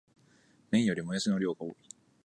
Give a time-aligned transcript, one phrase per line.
[0.71, 1.75] 麺よりもやしの量が多い